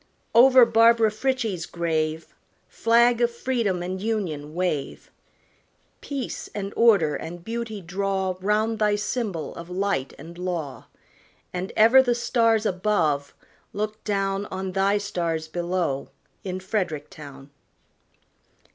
Over 0.33 0.65
Barbara 0.65 1.11
Frietchie's 1.11 1.67
grave, 1.67 2.33
Flag 2.67 3.21
of 3.21 3.29
freedom 3.29 3.83
and 3.83 4.01
Union 4.01 4.55
wave! 4.55 5.11
Peace 6.01 6.49
and 6.55 6.73
order 6.75 7.15
and 7.15 7.43
beauty 7.45 7.81
draw 7.81 8.35
Round 8.41 8.79
thy 8.79 8.95
symbol 8.95 9.53
of 9.53 9.69
light 9.69 10.15
and 10.17 10.39
law; 10.39 10.87
And 11.53 11.71
ever 11.75 12.01
the 12.01 12.15
stars 12.15 12.65
above 12.65 13.35
look 13.73 14.03
down 14.03 14.47
On 14.47 14.71
thy 14.71 14.97
stars 14.97 15.47
below 15.47 16.09
in 16.43 16.59
Frederick 16.59 17.11
town. 17.11 17.51